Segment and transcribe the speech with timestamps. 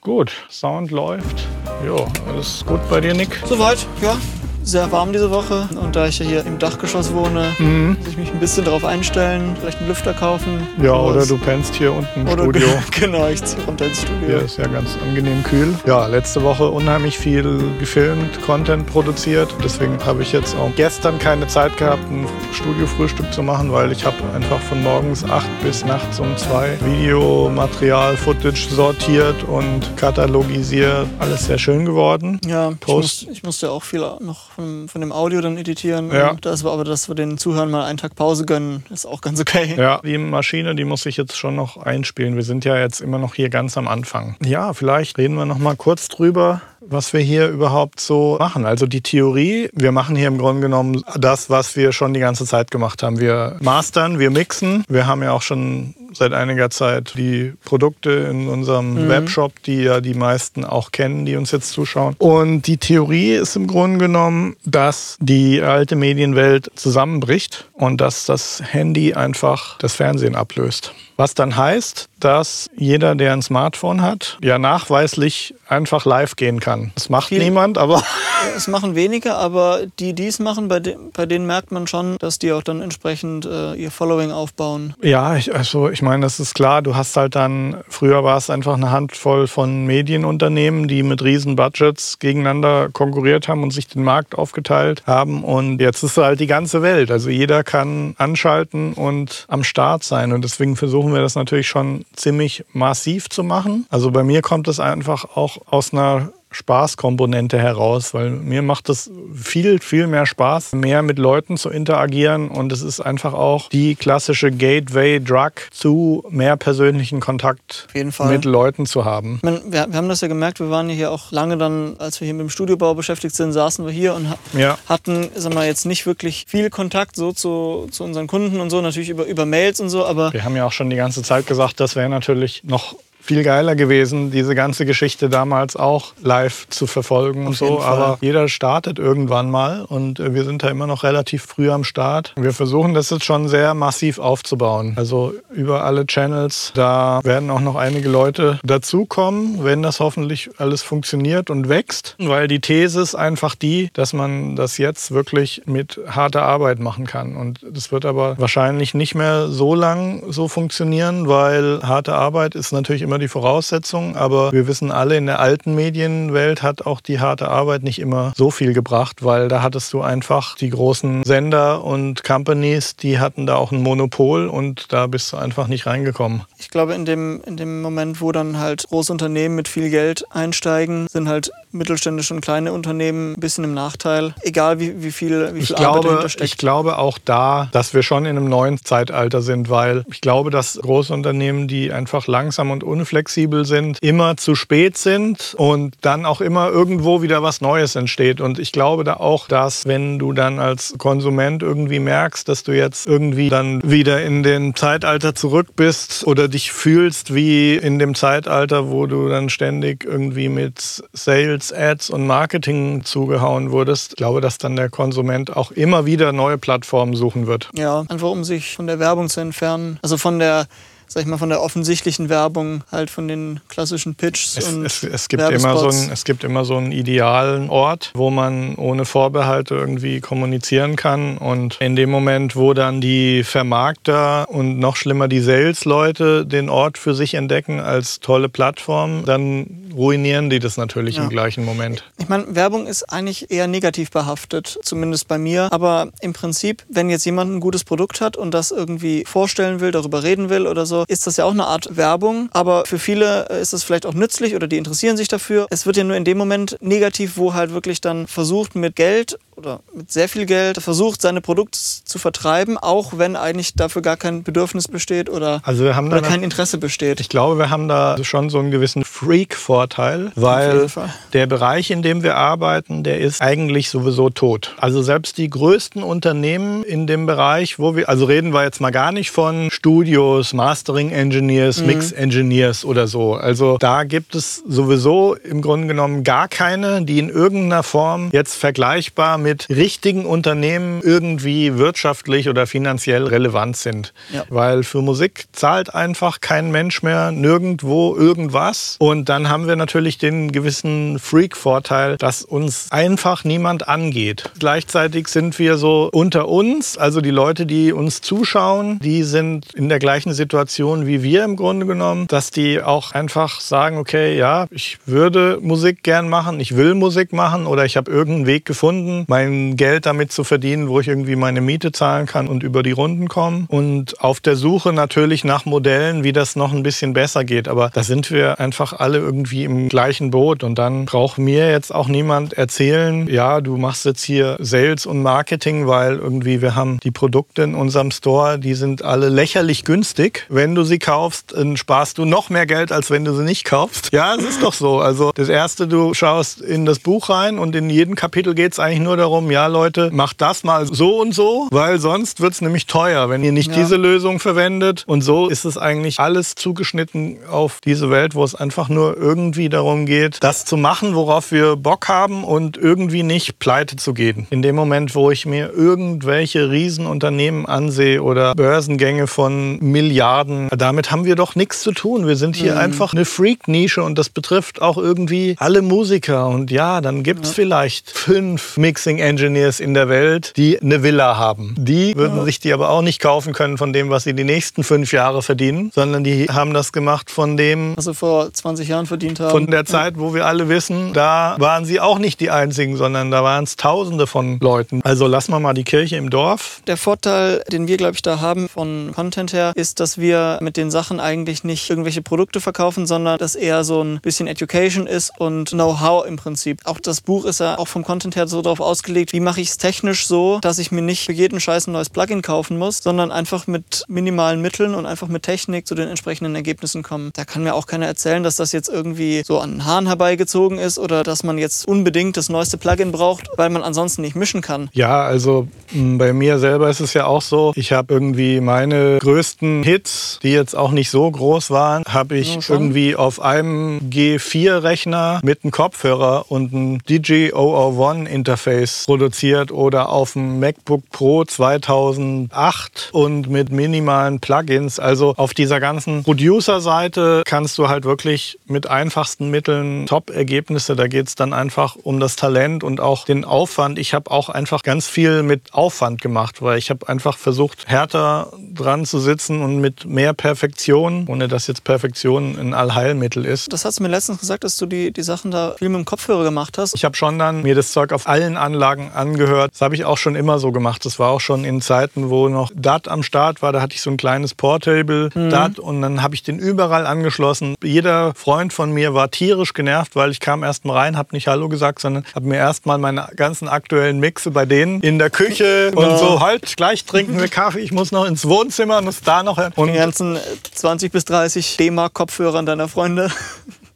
[0.00, 1.46] Gut, Sound läuft.
[1.84, 3.38] Jo, alles gut bei dir, Nick?
[3.46, 4.16] Soweit, ja
[4.62, 5.68] sehr warm diese Woche.
[5.80, 7.96] Und da ich ja hier im Dachgeschoss wohne, mhm.
[7.98, 10.66] muss ich mich ein bisschen darauf einstellen, vielleicht einen Lüfter kaufen.
[10.82, 12.68] Ja, oder du pennst hier unten im oder Studio.
[13.00, 14.26] genau, ich ziehe runter ins Studio.
[14.26, 15.74] Hier ist ja ganz angenehm kühl.
[15.86, 19.54] Ja, letzte Woche unheimlich viel gefilmt, Content produziert.
[19.62, 24.04] Deswegen habe ich jetzt auch gestern keine Zeit gehabt, ein Studiofrühstück zu machen, weil ich
[24.04, 31.06] habe einfach von morgens acht bis nachts um zwei Videomaterial, Footage sortiert und katalogisiert.
[31.18, 32.40] Alles sehr schön geworden.
[32.46, 33.22] Ja, Post.
[33.22, 36.10] Ich, muss, ich musste auch viel noch von, von dem Audio dann editieren.
[36.12, 36.36] Ja.
[36.40, 39.40] das war aber, dass wir den Zuhörern mal einen Tag Pause gönnen, ist auch ganz
[39.40, 39.74] okay.
[39.76, 42.36] Ja, die Maschine, die muss ich jetzt schon noch einspielen.
[42.36, 44.36] Wir sind ja jetzt immer noch hier ganz am Anfang.
[44.44, 48.66] Ja, vielleicht reden wir noch mal kurz drüber, was wir hier überhaupt so machen.
[48.66, 52.44] Also die Theorie, wir machen hier im Grunde genommen das, was wir schon die ganze
[52.44, 53.20] Zeit gemacht haben.
[53.20, 54.84] Wir mastern, wir mixen.
[54.88, 59.08] Wir haben ja auch schon seit einiger Zeit die Produkte in unserem mhm.
[59.08, 62.14] Webshop, die ja die meisten auch kennen, die uns jetzt zuschauen.
[62.18, 68.62] Und die Theorie ist im Grunde genommen, dass die alte Medienwelt zusammenbricht und dass das
[68.64, 70.94] Handy einfach das Fernsehen ablöst.
[71.20, 76.92] Was dann heißt, dass jeder, der ein Smartphone hat, ja nachweislich einfach live gehen kann.
[76.94, 78.02] Das macht Viel, niemand, aber.
[78.56, 82.16] Es machen wenige, aber die, die es machen, bei, de, bei denen merkt man schon,
[82.18, 84.94] dass die auch dann entsprechend äh, ihr Following aufbauen.
[85.02, 86.80] Ja, ich, also ich meine, das ist klar.
[86.80, 91.54] Du hast halt dann, früher war es einfach eine Handvoll von Medienunternehmen, die mit riesen
[91.54, 95.44] Budgets gegeneinander konkurriert haben und sich den Markt aufgeteilt haben.
[95.44, 97.10] Und jetzt ist halt die ganze Welt.
[97.10, 100.32] Also jeder kann anschalten und am Start sein.
[100.32, 103.86] Und deswegen versuchen wir das natürlich schon ziemlich massiv zu machen.
[103.90, 109.10] Also bei mir kommt es einfach auch aus einer Spaßkomponente heraus, weil mir macht es
[109.34, 113.94] viel, viel mehr Spaß, mehr mit Leuten zu interagieren und es ist einfach auch die
[113.94, 119.38] klassische Gateway-Drug zu mehr persönlichen Kontakt mit Leuten zu haben.
[119.42, 122.26] Meine, wir, wir, haben das ja gemerkt, wir waren hier auch lange dann, als wir
[122.26, 124.78] hier mit dem Studiobau beschäftigt sind, saßen wir hier und ja.
[124.88, 128.80] hatten, sagen wir jetzt nicht wirklich viel Kontakt so zu, zu unseren Kunden und so,
[128.80, 130.32] natürlich über, über Mails und so, aber...
[130.32, 133.76] Wir haben ja auch schon die ganze Zeit gesagt, das wäre natürlich noch viel geiler
[133.76, 137.80] gewesen, diese ganze Geschichte damals auch live zu verfolgen und so.
[137.80, 141.84] Aber jeder startet irgendwann mal und äh, wir sind da immer noch relativ früh am
[141.84, 142.32] Start.
[142.36, 144.94] Wir versuchen das jetzt schon sehr massiv aufzubauen.
[144.96, 150.82] Also über alle Channels, da werden auch noch einige Leute dazukommen, wenn das hoffentlich alles
[150.82, 152.16] funktioniert und wächst.
[152.18, 157.06] Weil die These ist einfach die, dass man das jetzt wirklich mit harter Arbeit machen
[157.06, 157.36] kann.
[157.36, 162.72] Und das wird aber wahrscheinlich nicht mehr so lang so funktionieren, weil harte Arbeit ist
[162.72, 167.20] natürlich immer die Voraussetzung, aber wir wissen alle, in der alten Medienwelt hat auch die
[167.20, 171.84] harte Arbeit nicht immer so viel gebracht, weil da hattest du einfach die großen Sender
[171.84, 176.42] und Companies, die hatten da auch ein Monopol und da bist du einfach nicht reingekommen.
[176.58, 180.24] Ich glaube, in dem, in dem Moment, wo dann halt große Unternehmen mit viel Geld
[180.30, 185.54] einsteigen, sind halt mittelständische und kleine Unternehmen ein bisschen im Nachteil, egal wie, wie viel,
[185.54, 186.44] wie viel ich Arbeit glaube, steckt.
[186.44, 190.50] Ich glaube auch da, dass wir schon in einem neuen Zeitalter sind, weil ich glaube,
[190.50, 195.94] dass große Unternehmen, die einfach langsam und un unflexibel sind, immer zu spät sind und
[196.02, 198.40] dann auch immer irgendwo wieder was Neues entsteht.
[198.40, 202.72] Und ich glaube da auch, dass wenn du dann als Konsument irgendwie merkst, dass du
[202.72, 208.14] jetzt irgendwie dann wieder in den Zeitalter zurück bist oder dich fühlst wie in dem
[208.14, 214.42] Zeitalter, wo du dann ständig irgendwie mit Sales, Ads und Marketing zugehauen wurdest, ich glaube,
[214.42, 217.70] dass dann der Konsument auch immer wieder neue Plattformen suchen wird.
[217.74, 219.98] Ja, einfach um sich von der Werbung zu entfernen.
[220.02, 220.66] Also von der
[221.12, 224.56] sag ich mal, von der offensichtlichen Werbung, halt von den klassischen Pitches.
[224.56, 228.12] Es, und es, es, gibt immer so ein, es gibt immer so einen idealen Ort,
[228.14, 231.36] wo man ohne Vorbehalte irgendwie kommunizieren kann.
[231.36, 236.96] Und in dem Moment, wo dann die Vermarkter und noch schlimmer die Sales-Leute den Ort
[236.96, 241.24] für sich entdecken als tolle Plattform, dann ruinieren die das natürlich ja.
[241.24, 242.04] im gleichen Moment.
[242.18, 245.72] Ich meine, Werbung ist eigentlich eher negativ behaftet, zumindest bei mir.
[245.72, 249.90] Aber im Prinzip, wenn jetzt jemand ein gutes Produkt hat und das irgendwie vorstellen will,
[249.90, 252.48] darüber reden will oder so, ist das ja auch eine Art Werbung.
[252.52, 255.66] Aber für viele äh, ist das vielleicht auch nützlich oder die interessieren sich dafür.
[255.70, 259.38] Es wird ja nur in dem Moment negativ, wo halt wirklich dann versucht mit Geld
[259.60, 264.16] oder mit sehr viel Geld versucht, seine Produkte zu vertreiben, auch wenn eigentlich dafür gar
[264.16, 267.20] kein Bedürfnis besteht oder, also wir haben oder kein Interesse besteht.
[267.20, 270.86] Ich glaube, wir haben da schon so einen gewissen Freak-Vorteil, weil
[271.34, 274.74] der Bereich, in dem wir arbeiten, der ist eigentlich sowieso tot.
[274.78, 278.90] Also selbst die größten Unternehmen in dem Bereich, wo wir, also reden wir jetzt mal
[278.90, 281.86] gar nicht von Studios, Mastering Engineers, mhm.
[281.86, 283.34] Mix Engineers oder so.
[283.34, 288.54] Also da gibt es sowieso im Grunde genommen gar keine, die in irgendeiner Form jetzt
[288.54, 294.12] vergleichbar mit mit richtigen Unternehmen irgendwie wirtschaftlich oder finanziell relevant sind.
[294.32, 294.44] Ja.
[294.48, 298.94] Weil für Musik zahlt einfach kein Mensch mehr nirgendwo irgendwas.
[299.00, 304.50] Und dann haben wir natürlich den gewissen Freak-Vorteil, dass uns einfach niemand angeht.
[304.60, 309.88] Gleichzeitig sind wir so unter uns, also die Leute, die uns zuschauen, die sind in
[309.88, 314.66] der gleichen Situation wie wir im Grunde genommen, dass die auch einfach sagen, okay, ja,
[314.70, 319.24] ich würde Musik gern machen, ich will Musik machen oder ich habe irgendeinen Weg gefunden,
[319.26, 322.92] mein Geld damit zu verdienen, wo ich irgendwie meine Miete zahlen kann und über die
[322.92, 323.66] Runden komme.
[323.68, 327.68] Und auf der Suche natürlich nach Modellen, wie das noch ein bisschen besser geht.
[327.68, 330.64] Aber da sind wir einfach alle irgendwie im gleichen Boot.
[330.64, 335.22] Und dann braucht mir jetzt auch niemand erzählen, ja, du machst jetzt hier Sales und
[335.22, 340.46] Marketing, weil irgendwie wir haben die Produkte in unserem Store, die sind alle lächerlich günstig.
[340.48, 343.64] Wenn du sie kaufst, dann sparst du noch mehr Geld, als wenn du sie nicht
[343.64, 344.12] kaufst.
[344.12, 345.00] Ja, es ist doch so.
[345.00, 348.78] Also das Erste, du schaust in das Buch rein und in jedem Kapitel geht es
[348.78, 352.60] eigentlich nur darum, ja Leute, macht das mal so und so, weil sonst wird es
[352.60, 353.76] nämlich teuer, wenn ihr nicht ja.
[353.76, 355.04] diese Lösung verwendet.
[355.06, 359.68] Und so ist es eigentlich alles zugeschnitten auf diese Welt, wo es einfach nur irgendwie
[359.68, 364.46] darum geht, das zu machen, worauf wir Bock haben und irgendwie nicht pleite zu gehen.
[364.50, 371.24] In dem Moment, wo ich mir irgendwelche Riesenunternehmen ansehe oder Börsengänge von Milliarden, damit haben
[371.24, 372.26] wir doch nichts zu tun.
[372.26, 372.78] Wir sind hier mhm.
[372.78, 376.48] einfach eine Freak-Nische und das betrifft auch irgendwie alle Musiker.
[376.48, 377.56] Und ja, dann gibt es ja.
[377.56, 378.76] vielleicht fünf
[379.20, 381.74] Mixing-Engineers in der Welt, die eine Villa haben.
[381.78, 384.82] Die würden sich die aber auch nicht kaufen können von dem, was sie die nächsten
[384.82, 389.06] fünf Jahre verdienen, sondern die haben das gemacht von dem, was sie vor 20 Jahren
[389.06, 389.50] verdient haben.
[389.50, 393.30] Von der Zeit, wo wir alle wissen, da waren sie auch nicht die Einzigen, sondern
[393.30, 395.00] da waren es Tausende von Leuten.
[395.04, 396.80] Also lassen wir mal die Kirche im Dorf.
[396.86, 400.76] Der Vorteil, den wir, glaube ich, da haben von Content her, ist, dass wir mit
[400.76, 405.32] den Sachen eigentlich nicht irgendwelche Produkte verkaufen, sondern dass eher so ein bisschen Education ist
[405.38, 406.80] und Know-how im Prinzip.
[406.84, 409.70] Auch das Buch ist ja auch vom Content her so darauf ausgelegt, wie mache ich
[409.70, 412.98] es technisch so, dass ich mir nicht für jeden Scheiß ein neues Plugin kaufen muss,
[412.98, 417.30] sondern einfach mit minimalen Mitteln und einfach mit Technik zu den entsprechenden Ergebnissen kommen.
[417.34, 420.76] Da kann mir auch keiner erzählen, dass das jetzt irgendwie so an den Haaren herbeigezogen
[420.76, 424.60] ist oder dass man jetzt unbedingt das neueste Plugin braucht, weil man ansonsten nicht mischen
[424.60, 424.90] kann.
[424.92, 429.82] Ja, also bei mir selber ist es ja auch so, ich habe irgendwie meine größten
[429.82, 435.40] Hits, die jetzt auch nicht so groß waren, habe ich ja, irgendwie auf einem G4-Rechner
[435.42, 443.70] mit einem Kopfhörer und einem DJ001-Interface produziert oder auf dem MacBook Pro 2008 und mit
[443.70, 444.98] minimalen Plugins.
[444.98, 450.96] Also auf dieser ganzen Producer-Seite kannst du halt wirklich mit einfachsten Mitteln Top-Ergebnisse.
[450.96, 453.98] Da geht es dann einfach um das Talent und auch den Aufwand.
[453.98, 458.52] Ich habe auch einfach ganz viel mit Aufwand gemacht, weil ich habe einfach versucht, härter
[458.74, 463.72] dran zu sitzen und mit mehr Perfektion, ohne dass jetzt Perfektion ein Allheilmittel ist.
[463.72, 466.04] Das hast du mir letztens gesagt, dass du die, die Sachen da viel mit dem
[466.04, 466.94] Kopfhörer gemacht hast.
[466.94, 469.72] Ich habe schon dann mir das Zeug auf allen Anlagen angehört.
[469.72, 471.04] Das habe ich auch schon immer so gemacht.
[471.04, 473.72] Das war auch schon in Zeiten, wo noch DAT am Start war.
[473.72, 475.50] Da hatte ich so ein kleines Portable mhm.
[475.50, 477.74] DAT und dann habe ich den überall angeschlossen.
[477.82, 481.48] Jeder Freund von mir war tierisch genervt, weil ich kam erst mal rein, habe nicht
[481.48, 485.30] Hallo gesagt, sondern habe mir erst mal meine ganzen aktuellen Mixe bei denen in der
[485.30, 487.80] Küche und so halt gleich trinken wir Kaffee.
[487.80, 490.38] Ich muss noch ins Wohnzimmer, muss da noch und die ganzen
[490.74, 493.30] 20 bis 30 D-Mark Kopfhörern deiner Freunde.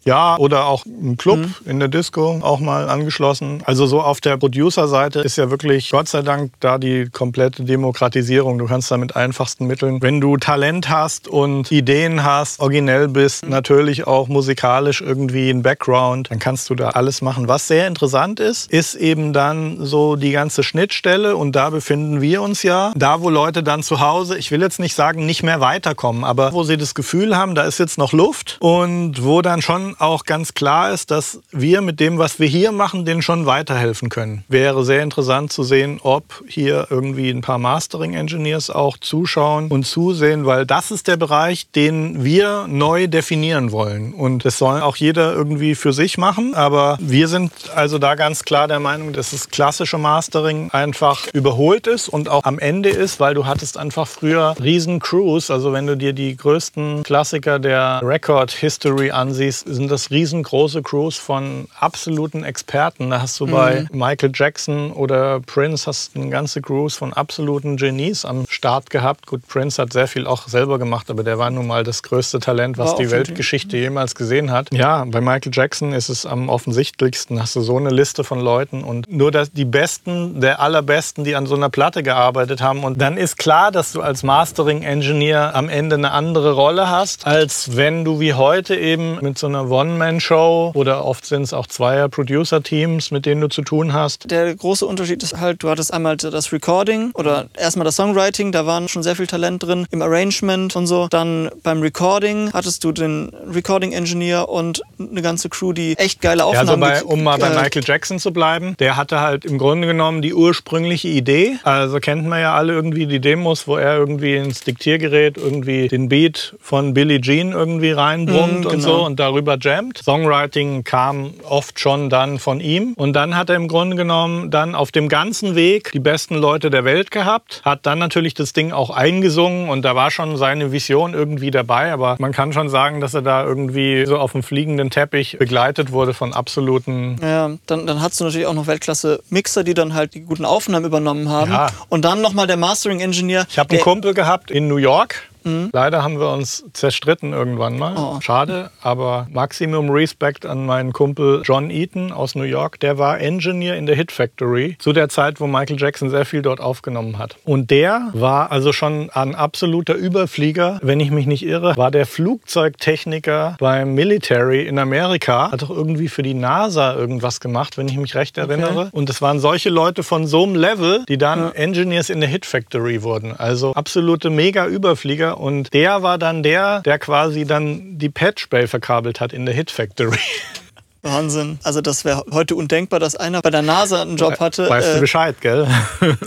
[0.04, 1.54] Ja, oder auch im Club mhm.
[1.64, 3.62] in der Disco auch mal angeschlossen.
[3.64, 8.58] Also so auf der Producer-Seite ist ja wirklich Gott sei Dank da die komplette Demokratisierung.
[8.58, 13.44] Du kannst da mit einfachsten Mitteln, wenn du Talent hast und Ideen hast, originell bist,
[13.44, 13.50] mhm.
[13.50, 17.48] natürlich auch musikalisch irgendwie ein Background, dann kannst du da alles machen.
[17.48, 22.42] Was sehr interessant ist, ist eben dann so die ganze Schnittstelle und da befinden wir
[22.42, 22.92] uns ja.
[22.96, 26.52] Da, wo Leute dann zu Hause, ich will jetzt nicht sagen, nicht mehr weiterkommen, aber
[26.52, 30.24] wo sie das Gefühl haben, da ist jetzt noch Luft und wo dann schon auch
[30.24, 34.44] ganz klar ist, dass wir mit dem, was wir hier machen, denen schon weiterhelfen können.
[34.48, 40.46] Wäre sehr interessant zu sehen, ob hier irgendwie ein paar Mastering-Engineers auch zuschauen und zusehen,
[40.46, 44.12] weil das ist der Bereich, den wir neu definieren wollen.
[44.12, 46.54] Und das soll auch jeder irgendwie für sich machen.
[46.54, 51.86] Aber wir sind also da ganz klar der Meinung, dass das klassische Mastering einfach überholt
[51.86, 55.50] ist und auch am Ende ist, weil du hattest einfach früher riesen Crews.
[55.50, 60.82] Also wenn du dir die größten Klassiker der Record History ansiehst, sind sind das riesengroße
[60.82, 63.10] Crews von absoluten Experten.
[63.10, 63.50] Da hast du mhm.
[63.50, 69.26] bei Michael Jackson oder Prince hast eine ganze Crews von absoluten Genies am Start gehabt.
[69.26, 72.38] Gut, Prince hat sehr viel auch selber gemacht, aber der war nun mal das größte
[72.38, 74.72] Talent, was war die Weltgeschichte jemals gesehen hat.
[74.72, 77.38] Ja, bei Michael Jackson ist es am offensichtlichsten.
[77.38, 81.36] Hast du so eine Liste von Leuten und nur das, die Besten der allerbesten, die
[81.36, 82.84] an so einer Platte gearbeitet haben.
[82.84, 87.26] Und dann ist klar, dass du als Mastering Engineer am Ende eine andere Rolle hast,
[87.26, 91.66] als wenn du wie heute eben mit so einer One-Man-Show oder oft sind es auch
[91.66, 94.30] zweier Producer-Teams, mit denen du zu tun hast.
[94.30, 98.66] Der große Unterschied ist halt, du hattest einmal das Recording oder erstmal das Songwriting, da
[98.66, 101.08] waren schon sehr viel Talent drin, im Arrangement und so.
[101.10, 106.80] Dann beim Recording hattest du den Recording-Engineer und eine ganze Crew, die echt geile Aufnahmen...
[106.80, 109.88] Ja, also bei, um mal bei Michael Jackson zu bleiben, der hatte halt im Grunde
[109.88, 111.56] genommen die ursprüngliche Idee.
[111.64, 116.08] Also kennt man ja alle irgendwie die Demos, wo er irgendwie ins Diktiergerät irgendwie den
[116.08, 118.74] Beat von Billie Jean irgendwie reinbrummt mm, genau.
[118.74, 119.98] und so und darüber jammt.
[119.98, 124.74] Songwriting kam oft schon dann von ihm und dann hat er im Grunde genommen dann
[124.74, 128.72] auf dem ganzen Weg die besten Leute der Welt gehabt, hat dann natürlich das Ding
[128.72, 133.00] auch eingesungen und da war schon seine Vision irgendwie dabei, aber man kann schon sagen,
[133.00, 137.16] dass er da irgendwie so auf dem fliegenden Teppich begleitet wurde von absoluten...
[137.22, 140.84] Ja, dann, dann hast du natürlich auch noch Weltklasse-Mixer, die dann halt die guten Aufnahmen
[140.84, 141.68] übernommen haben ja.
[141.88, 143.46] und dann nochmal der Mastering-Engineer.
[143.48, 145.70] Ich habe einen Kumpel gehabt in New York, Mhm.
[145.72, 147.94] Leider haben wir uns zerstritten irgendwann mal.
[147.96, 148.20] Oh.
[148.20, 152.80] Schade, aber Maximum Respect an meinen Kumpel John Eaton aus New York.
[152.80, 156.42] Der war Engineer in der Hit Factory zu der Zeit, wo Michael Jackson sehr viel
[156.42, 157.36] dort aufgenommen hat.
[157.44, 160.78] Und der war also schon ein absoluter Überflieger.
[160.82, 165.50] Wenn ich mich nicht irre, war der Flugzeugtechniker beim Military in Amerika.
[165.50, 168.80] Hat doch irgendwie für die NASA irgendwas gemacht, wenn ich mich recht erinnere.
[168.80, 168.88] Okay.
[168.92, 171.50] Und es waren solche Leute von so einem Level, die dann ja.
[171.50, 173.34] Engineers in der Hit Factory wurden.
[173.36, 179.20] Also absolute Mega-Überflieger und der war dann der, der quasi dann die Patch Bay verkabelt
[179.20, 180.18] hat in der Hit Factory.
[181.02, 181.58] Wahnsinn.
[181.62, 184.68] Also das wäre heute undenkbar, dass einer bei der NASA einen Job hatte.
[184.68, 185.68] Weißt du äh, Bescheid, gell?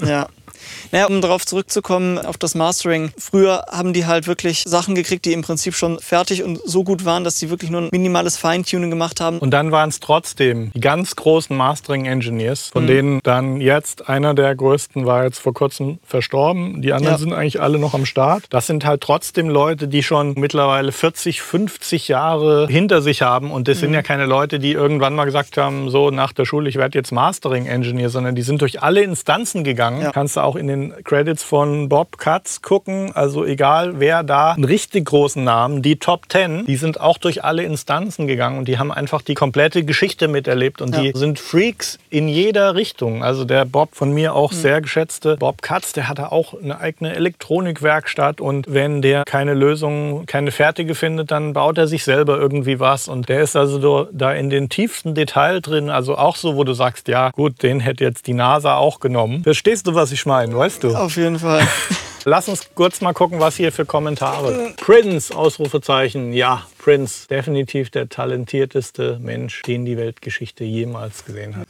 [0.05, 0.27] ja.
[0.91, 3.11] Naja, um darauf zurückzukommen, auf das Mastering.
[3.17, 7.05] Früher haben die halt wirklich Sachen gekriegt, die im Prinzip schon fertig und so gut
[7.05, 9.39] waren, dass sie wirklich nur ein minimales Feintuning gemacht haben.
[9.39, 12.87] Und dann waren es trotzdem die ganz großen Mastering-Engineers, von mhm.
[12.87, 16.81] denen dann jetzt einer der größten war jetzt vor kurzem verstorben.
[16.81, 17.19] Die anderen ja.
[17.19, 18.45] sind eigentlich alle noch am Start.
[18.49, 23.51] Das sind halt trotzdem Leute, die schon mittlerweile 40, 50 Jahre hinter sich haben.
[23.51, 23.81] Und das mhm.
[23.81, 26.97] sind ja keine Leute, die irgendwann mal gesagt haben, so nach der Schule, ich werde
[26.97, 30.01] jetzt Mastering-Engineer, sondern die sind durch alle Instanzen gegangen.
[30.01, 30.11] Ja.
[30.11, 34.51] Kannst du auch in den den Credits von Bob Katz gucken, also egal wer da
[34.51, 38.67] einen richtig großen Namen, die Top 10, die sind auch durch alle Instanzen gegangen und
[38.67, 41.01] die haben einfach die komplette Geschichte miterlebt und ja.
[41.01, 43.23] die sind Freaks in jeder Richtung.
[43.23, 44.57] Also der Bob von mir auch mhm.
[44.57, 50.25] sehr geschätzte Bob Katz, der hatte auch eine eigene Elektronikwerkstatt und wenn der keine Lösung,
[50.25, 54.33] keine fertige findet, dann baut er sich selber irgendwie was und der ist also da
[54.33, 58.03] in den tiefsten Detail drin, also auch so, wo du sagst, ja gut, den hätte
[58.03, 59.43] jetzt die NASA auch genommen.
[59.43, 60.55] Verstehst du, was ich meine?
[60.67, 60.95] Weißt du.
[60.95, 61.65] Auf jeden Fall.
[62.25, 64.73] Lass uns kurz mal gucken, was hier für Kommentare.
[64.75, 66.33] Prince, Ausrufezeichen.
[66.33, 71.67] Ja, Prince, definitiv der talentierteste Mensch, den die Weltgeschichte jemals gesehen hat.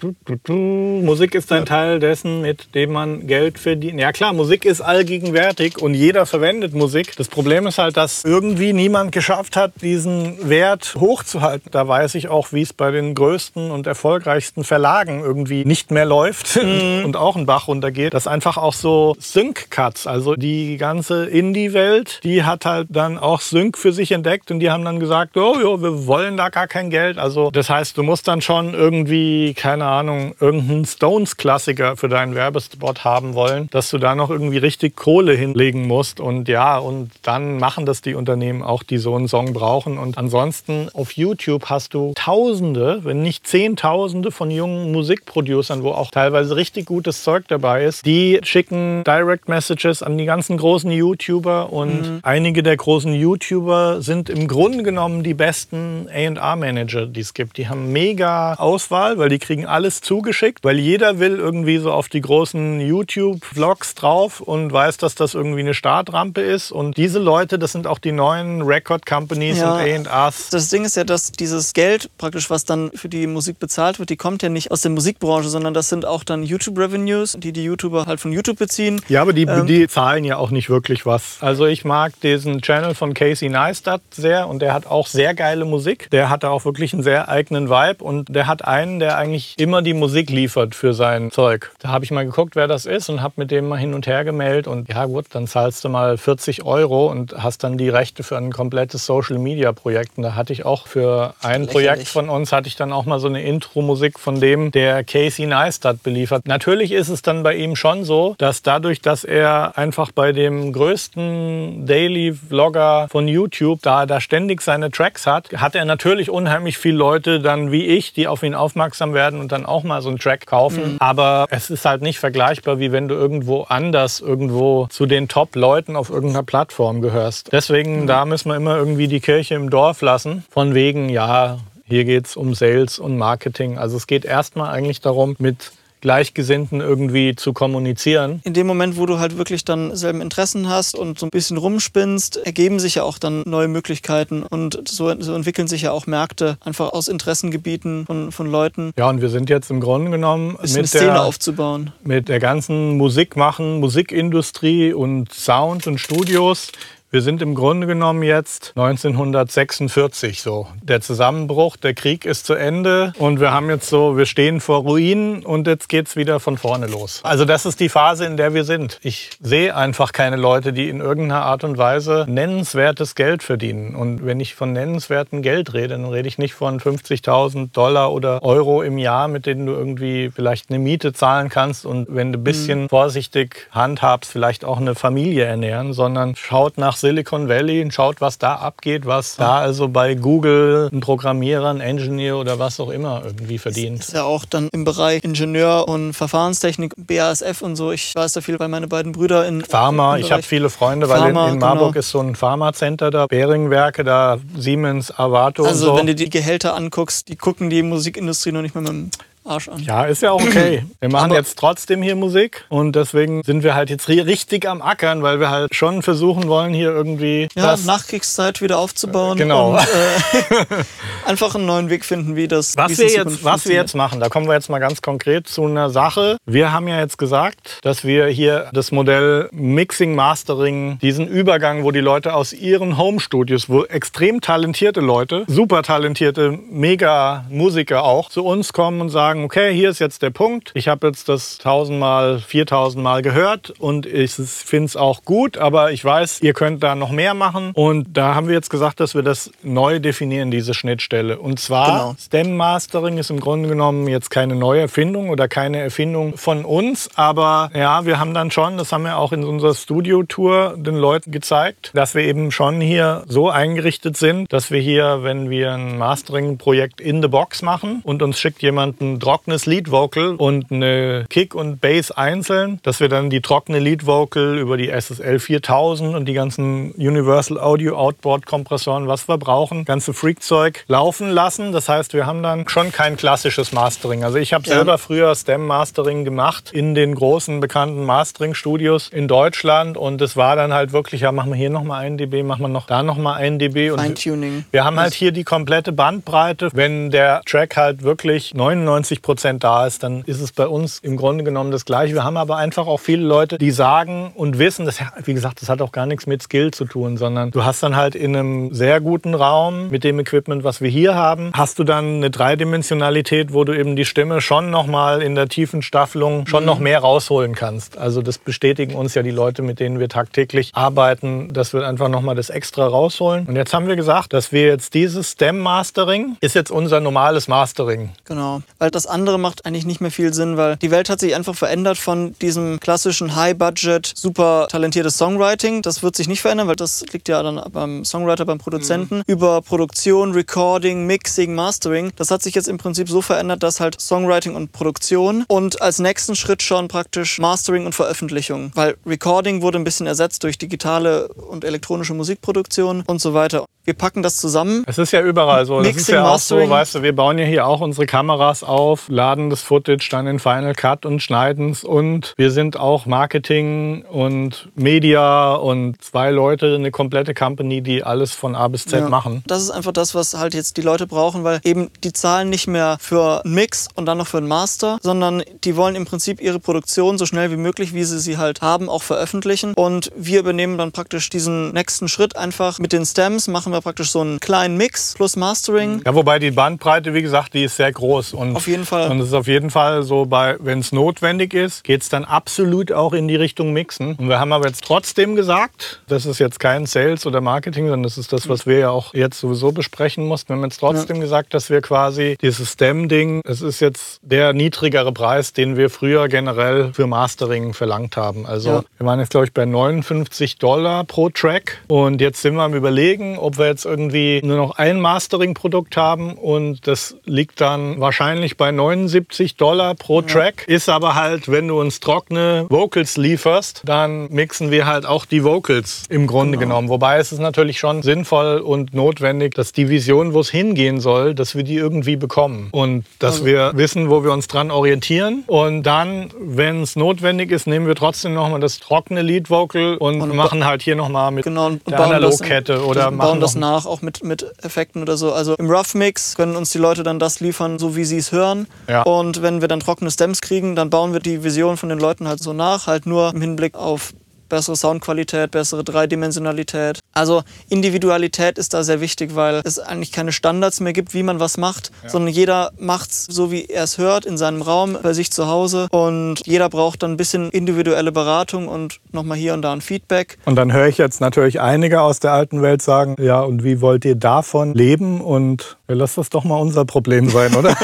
[0.48, 4.00] Musik ist ein Teil dessen, mit dem man Geld verdient.
[4.00, 7.16] Ja klar, Musik ist allgegenwärtig und jeder verwendet Musik.
[7.16, 11.72] Das Problem ist halt, dass irgendwie niemand geschafft hat, diesen Wert hochzuhalten.
[11.72, 16.06] Da weiß ich auch, wie es bei den größten und erfolgreichsten Verlagen irgendwie nicht mehr
[16.06, 17.06] läuft mhm.
[17.06, 18.14] und auch ein Bach runtergeht.
[18.14, 23.80] Dass einfach auch so Sync-Cuts, also die ganze Indie-Welt, die hat halt dann auch Sync
[23.80, 26.68] für sich entdeckt und die haben dann gesagt, gesagt, oh, jo, wir wollen da gar
[26.68, 27.18] kein Geld.
[27.18, 33.06] Also das heißt, du musst dann schon irgendwie, keine Ahnung, irgendeinen Stones-Klassiker für deinen Werbespot
[33.06, 36.20] haben wollen, dass du da noch irgendwie richtig Kohle hinlegen musst.
[36.20, 39.98] Und ja, und dann machen das die Unternehmen auch, die so einen Song brauchen.
[39.98, 46.12] Und ansonsten auf YouTube hast du Tausende, wenn nicht Zehntausende von jungen Musikproducern, wo auch
[46.12, 48.06] teilweise richtig gutes Zeug dabei ist.
[48.06, 52.20] Die schicken Direct Messages an die ganzen großen YouTuber und mhm.
[52.24, 57.58] einige der großen YouTuber sind im Grunde genommen genommen die besten A&R-Manager, die es gibt.
[57.58, 62.10] Die haben mega Auswahl, weil die kriegen alles zugeschickt, weil jeder will irgendwie so auf
[62.10, 66.72] die großen YouTube-Vlogs drauf und weiß, dass das irgendwie eine Startrampe ist.
[66.72, 70.50] Und diese Leute, das sind auch die neuen Record-Companies ja, und A&Rs.
[70.50, 74.10] Das Ding ist ja, dass dieses Geld praktisch, was dann für die Musik bezahlt wird,
[74.10, 77.66] die kommt ja nicht aus der Musikbranche, sondern das sind auch dann YouTube-Revenues, die die
[77.66, 79.00] YouTuber halt von YouTube beziehen.
[79.10, 81.38] Ja, aber die, ähm, die zahlen ja auch nicht wirklich was.
[81.42, 85.66] Also ich mag diesen Channel von Casey Neistat sehr und der hat auch sehr geile
[85.66, 86.10] Musik.
[86.12, 89.82] Der hat auch wirklich einen sehr eigenen Vibe und der hat einen, der eigentlich immer
[89.82, 91.72] die Musik liefert für sein Zeug.
[91.80, 94.08] Da habe ich mal geguckt, wer das ist und habe mit dem mal hin und
[94.08, 97.90] her gemeldet und ja gut, dann zahlst du mal 40 Euro und hast dann die
[97.90, 100.18] Rechte für ein komplettes Social Media Projekt.
[100.18, 101.72] Und da hatte ich auch für ein Lächerlich.
[101.72, 105.46] Projekt von uns hatte ich dann auch mal so eine Intro-Musik von dem, der Casey
[105.46, 106.48] Neistat beliefert.
[106.48, 110.74] Natürlich ist es dann bei ihm schon so, dass dadurch, dass er einfach bei dem
[110.74, 116.78] größten Daily Vlogger von YouTube da, da ständig seine Tracks hat, hat er natürlich unheimlich
[116.78, 120.10] viele Leute dann wie ich, die auf ihn aufmerksam werden und dann auch mal so
[120.10, 120.94] einen Track kaufen.
[120.94, 120.98] Mhm.
[121.00, 125.96] Aber es ist halt nicht vergleichbar, wie wenn du irgendwo anders, irgendwo zu den Top-Leuten
[125.96, 127.50] auf irgendeiner Plattform gehörst.
[127.54, 128.08] Deswegen, mhm.
[128.08, 130.44] da müssen wir immer irgendwie die Kirche im Dorf lassen.
[130.52, 133.78] Von wegen, ja, hier geht es um Sales und Marketing.
[133.78, 138.42] Also es geht erstmal eigentlich darum, mit Gleichgesinnten irgendwie zu kommunizieren.
[138.44, 141.58] In dem Moment, wo du halt wirklich dann selben Interessen hast und so ein bisschen
[141.58, 146.08] rumspinnst, ergeben sich ja auch dann neue Möglichkeiten und so, so entwickeln sich ja auch
[146.08, 148.92] Märkte einfach aus Interessengebieten von, von Leuten.
[148.98, 151.92] Ja, und wir sind jetzt im Grunde genommen mit eine Szene der, aufzubauen.
[152.04, 156.72] Mit der ganzen Musikmachen, Musikindustrie und Sound und Studios
[157.10, 160.68] wir sind im Grunde genommen jetzt 1946 so.
[160.84, 164.80] Der Zusammenbruch, der Krieg ist zu Ende und wir haben jetzt so, wir stehen vor
[164.80, 167.22] Ruinen und jetzt geht's wieder von vorne los.
[167.24, 169.00] Also das ist die Phase, in der wir sind.
[169.04, 173.96] Ich sehe einfach keine Leute, die in irgendeiner Art und Weise nennenswertes Geld verdienen.
[173.96, 178.44] Und wenn ich von nennenswertem Geld rede, dann rede ich nicht von 50.000 Dollar oder
[178.44, 182.40] Euro im Jahr, mit denen du irgendwie vielleicht eine Miete zahlen kannst und wenn du
[182.40, 182.90] ein bisschen mhm.
[182.90, 188.38] vorsichtig handhabst, vielleicht auch eine Familie ernähren, sondern schaut nach Silicon Valley und schaut, was
[188.38, 193.22] da abgeht, was da also bei Google ein Programmierer, ein Engineer oder was auch immer
[193.26, 194.00] irgendwie verdient.
[194.00, 197.92] Das ist ja auch dann im Bereich Ingenieur und Verfahrenstechnik, BASF und so.
[197.92, 200.18] Ich weiß da viel, weil meine beiden Brüder in Pharma.
[200.18, 202.00] ich habe viele Freunde, weil Pharma, in, in, Marburg genau.
[202.00, 205.64] ist so ein Pharmacenter da, Beringwerke da, Siemens, Avato.
[205.64, 206.00] Also und so.
[206.00, 209.12] wenn du die Gehälter anguckst, die gucken die Musikindustrie noch nicht mal mit dem
[209.48, 209.80] Arsch an.
[209.80, 210.84] Ja, ist ja auch okay.
[211.00, 214.82] Wir machen Aber jetzt trotzdem hier Musik und deswegen sind wir halt jetzt richtig am
[214.82, 217.48] Ackern, weil wir halt schon versuchen wollen, hier irgendwie.
[217.56, 219.38] Ja, Nachkriegszeit wieder aufzubauen.
[219.38, 219.72] Genau.
[219.72, 220.84] Und, äh,
[221.26, 222.76] einfach einen neuen Weg finden, wie das.
[222.78, 225.66] Was, wir jetzt, was wir jetzt machen, da kommen wir jetzt mal ganz konkret zu
[225.66, 226.38] einer Sache.
[226.46, 231.92] Wir haben ja jetzt gesagt, dass wir hier das Modell Mixing, Mastering, diesen Übergang, wo
[231.92, 238.44] die Leute aus ihren Home-Studios, wo extrem talentierte Leute, super talentierte, mega Musiker auch, zu
[238.44, 240.72] uns kommen und sagen, sagen, okay, hier ist jetzt der Punkt.
[240.74, 246.04] Ich habe jetzt das tausendmal, viertausendmal gehört und ich finde es auch gut, aber ich
[246.04, 247.72] weiß, ihr könnt da noch mehr machen.
[247.74, 251.40] Und da haben wir jetzt gesagt, dass wir das neu definieren, diese Schnittstelle.
[251.40, 252.16] Und zwar, genau.
[252.20, 257.10] Stem Mastering ist im Grunde genommen jetzt keine neue Erfindung oder keine Erfindung von uns,
[257.16, 261.32] aber ja, wir haben dann schon, das haben wir auch in unserer Studio-Tour den Leuten
[261.32, 265.98] gezeigt, dass wir eben schon hier so eingerichtet sind, dass wir hier, wenn wir ein
[265.98, 271.26] Mastering-Projekt in the Box machen und uns schickt jemand ein trockenes Lead Vocal und eine
[271.30, 276.16] Kick und Bass einzeln, dass wir dann die trockene Lead Vocal über die SSL 4000
[276.16, 281.74] und die ganzen Universal Audio Outboard Kompressoren, was wir brauchen, ganze Freak-Zeug laufen lassen.
[281.74, 284.24] Das heißt, wir haben dann schon kein klassisches Mastering.
[284.24, 284.76] Also ich habe ja.
[284.76, 290.38] selber früher Stem Mastering gemacht in den großen bekannten Mastering Studios in Deutschland und es
[290.38, 293.04] war dann halt wirklich, ja, machen wir hier nochmal ein dB, machen wir noch da
[293.04, 293.90] nochmal ein dB.
[293.90, 294.64] Feintuning.
[294.72, 296.70] Wir haben halt hier die komplette Bandbreite.
[296.72, 301.00] Wenn der Track halt wirklich 99 50 Prozent da ist, dann ist es bei uns
[301.00, 302.14] im Grunde genommen das Gleiche.
[302.14, 305.70] Wir haben aber einfach auch viele Leute, die sagen und wissen, dass, wie gesagt, das
[305.70, 308.74] hat auch gar nichts mit Skill zu tun, sondern du hast dann halt in einem
[308.74, 313.54] sehr guten Raum mit dem Equipment, was wir hier haben, hast du dann eine Dreidimensionalität,
[313.54, 316.68] wo du eben die Stimme schon nochmal in der tiefen Staffelung schon mhm.
[316.68, 317.98] noch mehr rausholen kannst.
[317.98, 322.10] Also das bestätigen uns ja die Leute, mit denen wir tagtäglich arbeiten, dass wir einfach
[322.10, 323.46] nochmal das extra rausholen.
[323.46, 327.48] Und jetzt haben wir gesagt, dass wir jetzt dieses Stem Mastering ist jetzt unser normales
[327.48, 328.12] Mastering.
[328.26, 331.36] Genau, weil das andere macht eigentlich nicht mehr viel Sinn, weil die Welt hat sich
[331.36, 335.84] einfach verändert von diesem klassischen High-Budget, super talentiertes Songwriting.
[335.84, 339.18] Das wird sich nicht verändern, weil das liegt ja dann beim Songwriter, beim Produzenten.
[339.18, 339.24] Mhm.
[339.28, 342.12] Über Produktion, Recording, Mixing, Mastering.
[342.16, 346.00] Das hat sich jetzt im Prinzip so verändert, dass halt Songwriting und Produktion und als
[346.00, 348.72] nächsten Schritt schon praktisch Mastering und Veröffentlichung.
[348.74, 353.66] Weil Recording wurde ein bisschen ersetzt durch digitale und elektronische Musikproduktion und so weiter.
[353.84, 354.84] Wir packen das zusammen.
[354.86, 355.76] Es ist ja überall so.
[355.76, 356.68] Mixing, das ist ja auch Mastering.
[356.68, 360.28] so, weißt du, wir bauen ja hier auch unsere Kameras auf, laden das Footage dann
[360.28, 361.84] in Final Cut und schneiden es.
[361.84, 368.34] Und wir sind auch Marketing und Media und zwei Leute, eine komplette Company, die alles
[368.34, 369.10] von A bis Z ja.
[369.10, 369.44] machen.
[369.48, 372.68] Das ist einfach das, was halt jetzt die Leute brauchen, weil eben die zahlen nicht
[372.68, 376.42] mehr für einen Mix und dann noch für einen Master, sondern die wollen im Prinzip
[376.42, 379.74] ihre Produktion so schnell wie möglich, wie sie sie halt haben, auch veröffentlichen.
[379.76, 383.82] Und wir übernehmen dann praktisch diesen nächsten Schritt einfach mit den Stems, machen wir wir
[383.82, 386.02] praktisch so einen kleinen Mix plus Mastering.
[386.06, 388.34] Ja, wobei die Bandbreite, wie gesagt, die ist sehr groß.
[388.34, 389.12] Und jeden Fall.
[389.12, 392.24] Und es ist auf jeden Fall so, bei, wenn es notwendig ist, geht es dann
[392.24, 394.16] absolut auch in die Richtung Mixen.
[394.16, 398.04] Und wir haben aber jetzt trotzdem gesagt, das ist jetzt kein Sales oder Marketing, sondern
[398.04, 400.50] das ist das, was wir ja auch jetzt sowieso besprechen mussten.
[400.50, 401.24] Wir haben jetzt trotzdem ja.
[401.24, 406.28] gesagt, dass wir quasi dieses STEM-Ding, es ist jetzt der niedrigere Preis, den wir früher
[406.28, 408.46] generell für Mastering verlangt haben.
[408.46, 408.84] Also ja.
[408.98, 411.82] wir waren jetzt, glaube ich, bei 59 Dollar pro Track.
[411.88, 416.34] Und jetzt sind wir am Überlegen, ob wir jetzt irgendwie nur noch ein Mastering-Produkt haben
[416.34, 420.66] und das liegt dann wahrscheinlich bei 79 Dollar pro Track.
[420.68, 425.44] Ist aber halt, wenn du uns trockene Vocals lieferst, dann mixen wir halt auch die
[425.44, 426.70] Vocals im Grunde genau.
[426.70, 426.90] genommen.
[426.90, 431.34] Wobei es ist natürlich schon sinnvoll und notwendig, dass die Vision, wo es hingehen soll,
[431.34, 432.70] dass wir die irgendwie bekommen.
[432.72, 433.46] Und dass also.
[433.46, 435.44] wir wissen, wo wir uns dran orientieren.
[435.48, 440.36] Und dann, wenn es notwendig ist, nehmen wir trotzdem nochmal das trockene Lead-Vocal und, und,
[440.36, 444.46] machen halt hier nochmal mit genau, der Analogkette oder bauen das nach, auch mit, mit
[444.64, 445.34] Effekten oder so.
[445.34, 448.32] Also im Rough Mix können uns die Leute dann das liefern, so wie sie es
[448.32, 448.57] hören.
[448.88, 449.04] Ja.
[449.04, 452.28] Und wenn wir dann trockene Stems kriegen, dann bauen wir die Vision von den Leuten
[452.28, 454.14] halt so nach, halt nur im Hinblick auf
[454.48, 457.00] bessere Soundqualität, bessere Dreidimensionalität.
[457.14, 461.40] Also Individualität ist da sehr wichtig, weil es eigentlich keine Standards mehr gibt, wie man
[461.40, 462.10] was macht, ja.
[462.10, 465.48] sondern jeder macht es so, wie er es hört, in seinem Raum, bei sich zu
[465.48, 465.88] Hause.
[465.92, 470.38] Und jeder braucht dann ein bisschen individuelle Beratung und nochmal hier und da ein Feedback.
[470.46, 473.82] Und dann höre ich jetzt natürlich einige aus der alten Welt sagen, ja, und wie
[473.82, 475.22] wollt ihr davon leben?
[475.22, 477.76] Und ja, lass das doch mal unser Problem sein, oder?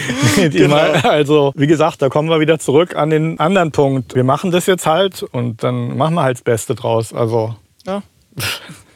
[0.36, 0.76] genau.
[0.76, 4.14] Also, wie gesagt, da kommen wir wieder zurück an den anderen Punkt.
[4.14, 7.12] Wir machen das jetzt halt und dann machen wir halt das Beste draus.
[7.12, 7.54] Also.
[7.86, 8.02] Ja.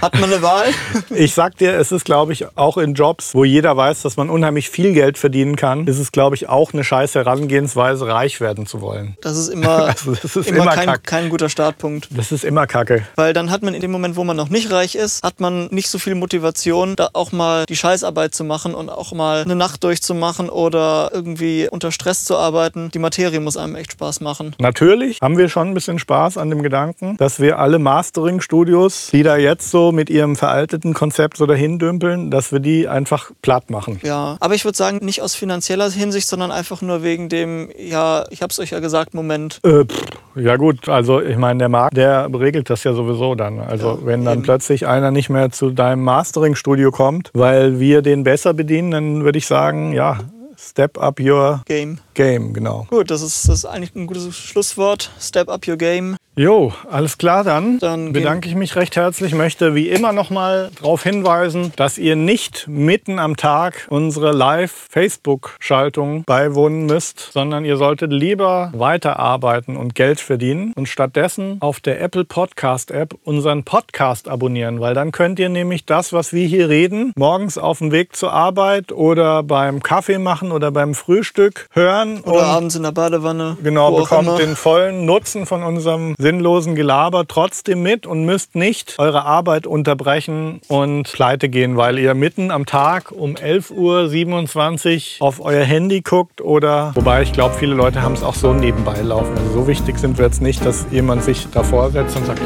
[0.00, 0.66] Hat man eine Wahl?
[1.10, 4.30] Ich sag dir, es ist, glaube ich, auch in Jobs, wo jeder weiß, dass man
[4.30, 8.66] unheimlich viel Geld verdienen kann, ist es, glaube ich, auch eine scheiß Herangehensweise, reich werden
[8.66, 9.16] zu wollen.
[9.20, 12.08] Das ist immer, also das ist immer, immer kein, kein, guter Startpunkt.
[12.10, 13.06] Das ist immer Kacke.
[13.16, 15.66] Weil dann hat man in dem Moment, wo man noch nicht reich ist, hat man
[15.66, 19.56] nicht so viel Motivation, da auch mal die Scheißarbeit zu machen und auch mal eine
[19.56, 22.90] Nacht durchzumachen oder irgendwie unter Stress zu arbeiten.
[22.92, 24.54] Die Materie muss einem echt Spaß machen.
[24.58, 29.22] Natürlich haben wir schon ein bisschen Spaß an dem Gedanken, dass wir alle Mastering-Studios, die
[29.22, 33.70] da jetzt so mit ihrem veralteten Konzept so dahin dümpeln, dass wir die einfach platt
[33.70, 34.00] machen.
[34.02, 38.24] Ja, aber ich würde sagen, nicht aus finanzieller Hinsicht, sondern einfach nur wegen dem, ja,
[38.30, 39.60] ich habe es euch ja gesagt, Moment.
[39.64, 40.04] Äh, pff,
[40.36, 43.60] ja gut, also ich meine, der Markt, der regelt das ja sowieso dann.
[43.60, 44.42] Also ja, wenn dann eben.
[44.42, 49.38] plötzlich einer nicht mehr zu deinem Mastering-Studio kommt, weil wir den besser bedienen, dann würde
[49.38, 50.18] ich sagen, ja,
[50.60, 51.98] Step up your game.
[52.18, 52.84] Game, genau.
[52.90, 55.12] Gut, das ist, das ist eigentlich ein gutes Schlusswort.
[55.20, 56.16] Step up your game.
[56.38, 57.80] Jo, alles klar dann.
[57.80, 59.34] Dann bedanke ich mich recht herzlich.
[59.34, 66.22] Möchte wie immer noch mal darauf hinweisen, dass ihr nicht mitten am Tag unsere Live-Facebook-Schaltung
[66.22, 72.24] beiwohnen müsst, sondern ihr solltet lieber weiterarbeiten und Geld verdienen und stattdessen auf der Apple
[72.24, 77.12] Podcast App unseren Podcast abonnieren, weil dann könnt ihr nämlich das, was wir hier reden,
[77.16, 82.44] morgens auf dem Weg zur Arbeit oder beim Kaffee machen oder beim Frühstück hören oder
[82.44, 83.56] abends in der Badewanne.
[83.62, 89.24] Genau, bekommt den vollen Nutzen von unserem sinnlosen Gelaber trotzdem mit und müsst nicht eure
[89.24, 95.64] Arbeit unterbrechen und pleite gehen, weil ihr mitten am Tag um 11.27 Uhr auf euer
[95.64, 99.36] Handy guckt oder, wobei ich glaube, viele Leute haben es auch so nebenbei laufen.
[99.36, 102.40] Also so wichtig sind wir jetzt nicht, dass jemand sich davor setzt und sagt,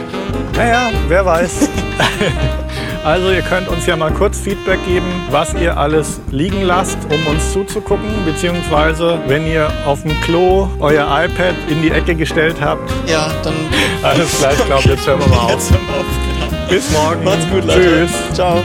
[0.56, 1.68] naja, wer weiß.
[3.04, 7.26] Also ihr könnt uns ja mal kurz Feedback geben, was ihr alles liegen lasst, um
[7.26, 12.88] uns zuzugucken, beziehungsweise wenn ihr auf dem Klo euer iPad in die Ecke gestellt habt.
[13.06, 13.54] Ja, dann.
[14.02, 15.68] Alles klar, ich glaube, jetzt hören wir mal auf.
[15.68, 16.68] Genau.
[16.68, 17.24] Bis morgen.
[17.24, 17.80] Macht's gut, Leute.
[17.80, 18.34] Tschüss.
[18.34, 18.62] Ciao.